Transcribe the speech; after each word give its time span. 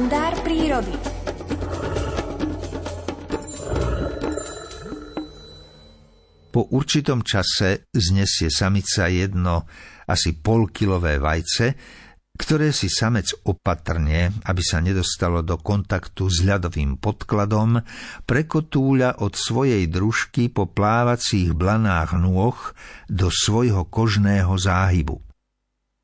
kalendár 0.00 0.32
prírody. 0.40 0.96
Po 6.48 6.72
určitom 6.72 7.20
čase 7.20 7.84
znesie 7.92 8.48
samica 8.48 9.12
jedno 9.12 9.68
asi 10.08 10.40
polkilové 10.40 11.20
vajce, 11.20 11.76
ktoré 12.32 12.72
si 12.72 12.88
samec 12.88 13.28
opatrne, 13.44 14.32
aby 14.48 14.62
sa 14.64 14.80
nedostalo 14.80 15.44
do 15.44 15.60
kontaktu 15.60 16.32
s 16.32 16.48
ľadovým 16.48 16.96
podkladom, 16.96 17.84
prekotúľa 18.24 19.20
od 19.20 19.36
svojej 19.36 19.84
družky 19.84 20.48
po 20.48 20.64
plávacích 20.64 21.52
blanách 21.52 22.16
nôh 22.16 22.56
do 23.04 23.28
svojho 23.28 23.84
kožného 23.84 24.56
záhybu. 24.56 25.29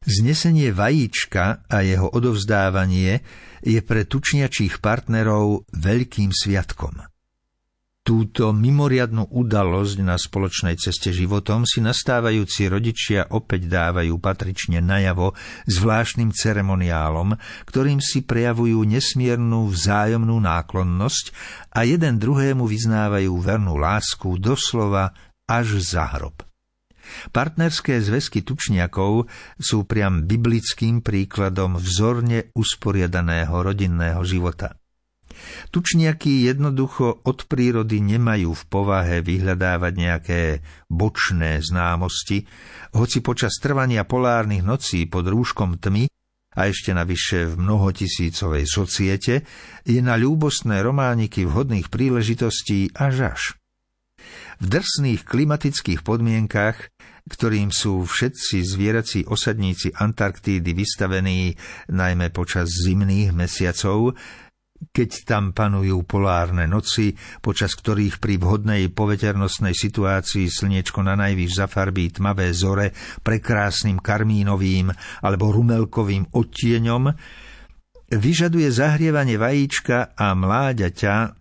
Znesenie 0.06 0.70
vajíčka 0.70 1.66
a 1.66 1.82
jeho 1.82 2.06
odovzdávanie 2.06 3.26
je 3.58 3.82
pre 3.82 4.06
tučniačích 4.06 4.78
partnerov 4.78 5.66
veľkým 5.74 6.30
sviatkom. 6.30 7.02
Túto 8.06 8.54
mimoriadnu 8.54 9.34
udalosť 9.34 9.96
na 10.06 10.14
spoločnej 10.14 10.78
ceste 10.78 11.10
životom 11.10 11.66
si 11.66 11.82
nastávajúci 11.82 12.70
rodičia 12.70 13.34
opäť 13.34 13.66
dávajú 13.66 14.14
patrične 14.22 14.78
najavo 14.78 15.34
zvláštnym 15.66 16.30
ceremoniálom, 16.30 17.34
ktorým 17.66 17.98
si 17.98 18.22
prejavujú 18.22 18.86
nesmiernu 18.86 19.66
vzájomnú 19.74 20.38
náklonnosť 20.38 21.34
a 21.74 21.82
jeden 21.82 22.22
druhému 22.22 22.62
vyznávajú 22.62 23.34
vernú 23.42 23.74
lásku 23.74 24.38
doslova 24.38 25.10
až 25.50 25.82
za 25.82 26.06
hrob. 26.14 26.45
Partnerské 27.30 27.98
zväzky 28.00 28.42
tučniakov 28.42 29.28
sú 29.58 29.84
priam 29.84 30.24
biblickým 30.24 31.00
príkladom 31.00 31.78
vzorne 31.78 32.50
usporiadaného 32.54 33.54
rodinného 33.54 34.22
života. 34.26 34.76
Tučniaky 35.68 36.48
jednoducho 36.48 37.20
od 37.28 37.44
prírody 37.44 38.00
nemajú 38.00 38.56
v 38.56 38.64
povahe 38.72 39.20
vyhľadávať 39.20 39.92
nejaké 39.92 40.40
bočné 40.88 41.60
známosti, 41.60 42.48
hoci 42.96 43.20
počas 43.20 43.60
trvania 43.60 44.08
polárnych 44.08 44.64
nocí 44.64 45.04
pod 45.04 45.28
rúškom 45.28 45.76
tmy 45.76 46.08
a 46.56 46.72
ešte 46.72 46.96
navyše 46.96 47.52
v 47.52 47.54
mnohotisícovej 47.60 48.64
societe 48.64 49.44
je 49.84 50.00
na 50.00 50.16
ľúbostné 50.16 50.80
romániky 50.80 51.44
vhodných 51.44 51.92
príležitostí 51.92 52.96
až 52.96 53.36
až. 53.36 53.42
V 54.56 54.64
drsných 54.72 55.28
klimatických 55.28 56.00
podmienkach, 56.00 56.88
ktorým 57.28 57.68
sú 57.68 58.08
všetci 58.08 58.64
zvierací 58.64 59.20
osadníci 59.28 59.92
Antarktídy 59.92 60.72
vystavení 60.72 61.52
najmä 61.92 62.32
počas 62.32 62.72
zimných 62.72 63.36
mesiacov, 63.36 64.16
keď 64.96 65.10
tam 65.28 65.44
panujú 65.52 66.04
polárne 66.08 66.64
noci, 66.64 67.12
počas 67.44 67.76
ktorých 67.76 68.16
pri 68.16 68.40
vhodnej 68.40 68.88
poveternostnej 68.92 69.76
situácii 69.76 70.48
slniečko 70.48 71.04
na 71.04 71.16
najvyš 71.20 71.64
zafarbí 71.64 72.16
tmavé 72.16 72.52
zore 72.56 72.96
prekrásnym 73.20 74.00
karmínovým 74.00 74.88
alebo 75.20 75.52
rumelkovým 75.52 76.32
odtieňom, 76.32 77.12
vyžaduje 78.08 78.68
zahrievanie 78.72 79.36
vajíčka 79.36 80.16
a 80.16 80.32
mláďaťa 80.32 81.35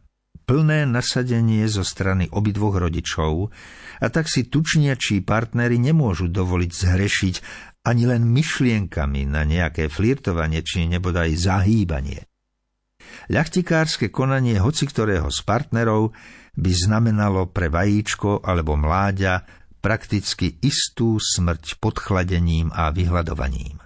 plné 0.45 0.85
nasadenie 0.85 1.65
zo 1.65 1.81
strany 1.81 2.29
obidvoch 2.29 2.77
rodičov 2.77 3.49
a 3.99 4.07
tak 4.13 4.29
si 4.29 4.45
tučniačí 4.47 5.25
partnery 5.25 5.81
nemôžu 5.81 6.29
dovoliť 6.29 6.71
zhrešiť 6.71 7.35
ani 7.85 8.03
len 8.09 8.25
myšlienkami 8.25 9.29
na 9.29 9.45
nejaké 9.45 9.89
flirtovanie 9.89 10.65
či 10.65 10.89
nebodaj 10.89 11.33
zahýbanie. 11.37 12.25
Ľachtikárske 13.29 14.09
konanie 14.09 14.57
hoci 14.57 14.89
ktorého 14.89 15.29
z 15.29 15.39
partnerov 15.45 16.13
by 16.57 16.71
znamenalo 16.73 17.49
pre 17.51 17.69
vajíčko 17.69 18.41
alebo 18.41 18.73
mláďa 18.73 19.45
prakticky 19.85 20.57
istú 20.65 21.21
smrť 21.21 21.77
podchladením 21.77 22.73
a 22.73 22.89
vyhľadovaním. 22.89 23.84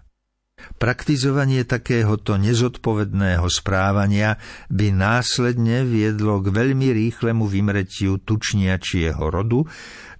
Praktizovanie 0.79 1.67
takéhoto 1.67 2.39
nezodpovedného 2.39 3.43
správania 3.51 4.39
by 4.71 4.95
následne 4.95 5.83
viedlo 5.83 6.39
k 6.39 6.55
veľmi 6.55 6.95
rýchlemu 6.95 7.43
vymretiu 7.43 8.23
tučniačieho 8.23 9.19
rodu, 9.19 9.67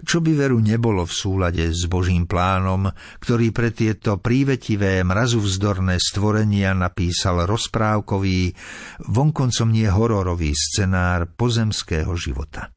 čo 0.04 0.20
by 0.20 0.36
veru 0.36 0.60
nebolo 0.60 1.08
v 1.08 1.14
súlade 1.16 1.64
s 1.72 1.88
Božím 1.88 2.28
plánom, 2.28 2.92
ktorý 3.24 3.56
pre 3.56 3.72
tieto 3.72 4.20
prívetivé 4.20 5.00
mrazuvzdorné 5.08 5.96
stvorenia 5.96 6.76
napísal 6.76 7.48
rozprávkový, 7.48 8.52
vonkoncom 9.08 9.72
nie 9.72 9.88
hororový 9.88 10.52
scenár 10.52 11.32
pozemského 11.40 12.12
života. 12.20 12.76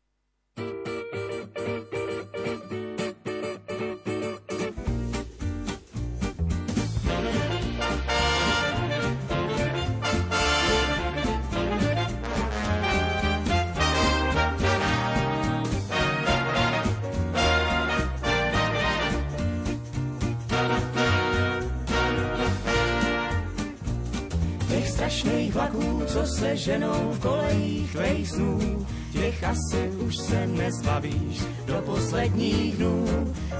Strašných 25.12 25.54
vlaků, 25.54 26.02
co 26.06 26.26
se 26.26 26.56
ženou 26.56 27.12
v 27.12 27.20
kolejích 27.20 27.96
tvých 27.96 28.28
snů. 28.28 28.86
Těch 29.12 29.44
asi 29.44 29.90
už 29.98 30.16
se 30.16 30.46
nezbavíš 30.46 31.44
do 31.66 31.74
posledních 31.86 32.76
dnů. 32.76 33.04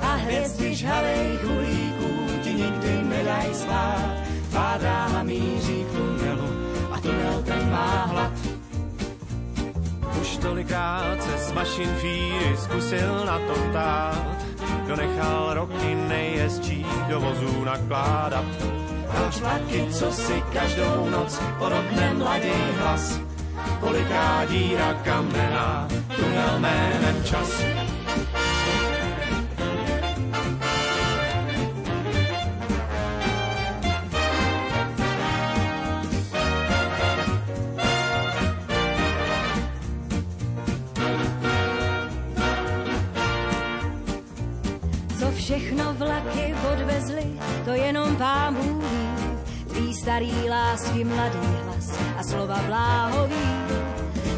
A 0.03 0.15
hvězdy 0.15 0.75
žhavých 0.75 1.45
uhlíků 1.45 2.13
ti 2.43 2.55
nikdy 2.55 3.03
nedaj 3.03 3.55
spát. 3.55 4.15
Tvá 4.51 4.77
dráha 4.81 5.23
míří 5.23 5.85
k 5.85 5.97
tunelu 5.97 6.49
a 6.93 7.01
tunel 7.01 7.43
ten 7.45 7.71
má 7.71 8.05
hlad. 8.05 8.33
Už 10.21 10.37
tolikrát 10.37 11.23
se 11.23 11.39
s 11.39 11.53
mašin 11.53 11.89
fíry 12.01 12.57
zkusil 12.57 13.25
na 13.27 13.39
to 13.39 13.55
ptát, 13.71 14.37
kdo 14.85 14.97
nechal 14.97 15.55
roky 15.55 15.95
nejjezdčí 16.09 16.87
do 17.09 17.21
vozů 17.21 17.65
nakládat 17.65 18.82
proč 19.13 19.41
vlaky, 19.41 19.87
co 19.93 20.13
si 20.13 20.43
každou 20.53 21.11
noc 21.11 21.41
porodne 21.59 22.15
mladý 22.15 22.59
hlas. 22.79 23.21
Koliká 23.81 24.45
díra 24.45 24.95
kamená, 25.05 25.89
tunel 26.17 26.59
jménem 26.59 27.25
čas. 27.25 27.63
Všechno 45.43 45.95
vlaky 45.95 46.55
odvezly, 46.73 47.27
to 47.65 47.71
jenom 47.71 48.17
pán 48.17 48.55
Bůh 48.55 48.85
ví. 49.75 49.95
starý 49.95 50.49
lásky 50.49 51.05
mladý 51.05 51.49
hlas 51.65 51.99
a 52.19 52.23
slova 52.23 52.59
bláhový. 52.67 53.47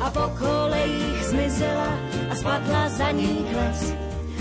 A 0.00 0.10
po 0.10 0.32
kolejích 0.38 1.24
zmizela 1.24 1.98
a 2.30 2.34
spadla 2.34 2.88
za 2.88 3.10
ní 3.10 3.46
kles, 3.52 3.94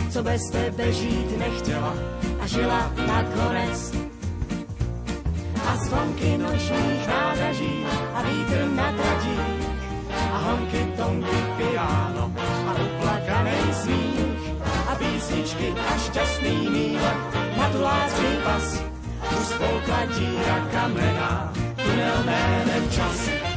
co 0.10 0.24
bez 0.24 0.42
tebe 0.52 0.94
žít 0.94 1.38
nechtěla 1.38 1.94
a 2.40 2.48
žila 2.48 2.92
nakonec. 3.08 3.96
A 5.68 5.76
zvonky 5.76 6.38
nočních 6.38 7.08
nádraží 7.08 7.86
a 8.14 8.22
vítr 8.22 8.68
na 8.76 8.92
tratích 8.92 9.68
a 10.32 10.38
honky, 10.38 10.94
tonky, 10.98 11.53
a 15.34 15.36
písničky 15.36 15.74
a 15.74 15.98
šťastný 15.98 16.70
míle 16.70 17.12
na 17.58 17.66
tulácký 17.74 18.30
pas. 18.46 18.66
Už 19.34 19.46
spolkla 19.46 20.06
díra 20.14 20.58
kamená, 20.72 21.54
tunel 21.76 22.24
jménem 22.26 22.90
čas. 22.90 23.53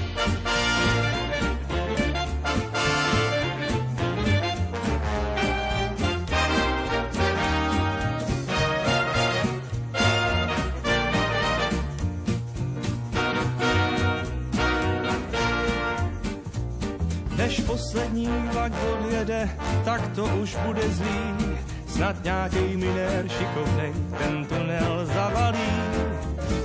Než 17.46 17.60
poslední 17.60 18.28
vlak 18.52 18.72
odjede, 18.92 19.50
tak 19.84 20.08
to 20.14 20.24
už 20.24 20.56
bude 20.66 20.82
zlý. 20.88 21.54
Snad 21.86 22.24
nějaký 22.24 22.76
minér 22.76 23.28
šikovnej 23.28 23.92
ten 24.18 24.44
tunel 24.44 25.06
zavalí. 25.14 25.70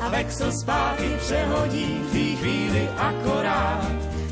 A 0.01 0.09
ve 0.09 0.17
Lexo 0.17 0.51
zpátky 0.51 1.09
přehodí 1.19 1.85
v 1.85 2.37
chvíli 2.39 2.89
akorát. 2.97 3.91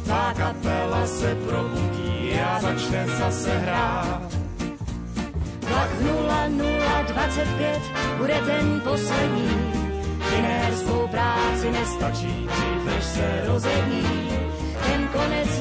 Tá 0.10 0.34
kapela 0.34 1.06
se 1.06 1.36
probudí 1.36 2.34
a 2.34 2.62
začne 2.62 3.06
zase 3.08 3.58
hrát. 3.58 4.22
Vlak 5.70 5.92
0025 6.02 7.82
bude 8.18 8.42
ten 8.46 8.82
poslední, 8.82 9.54
Jiné 10.36 10.72
svou 10.76 11.08
práci 11.08 11.72
nestačí, 11.72 12.48
dřív 12.50 12.86
než 12.86 13.04
se 13.04 13.44
rozední. 13.46 14.30
Ten 14.86 15.08
konec 15.08 15.59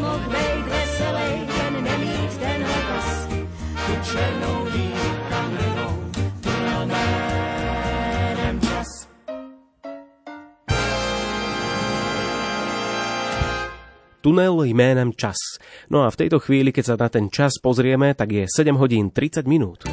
Tunel 14.29 14.63
jménem 14.63 15.13
čas. 15.17 15.41
No 15.89 16.05
a 16.05 16.11
v 16.11 16.17
tejto 16.21 16.37
chvíli, 16.37 16.69
keď 16.69 16.85
sa 16.85 16.97
na 17.01 17.09
ten 17.09 17.33
čas 17.33 17.57
pozrieme, 17.65 18.13
tak 18.13 18.29
je 18.29 18.45
7 18.45 18.77
hodín 18.77 19.09
30 19.09 19.49
minút. 19.49 19.89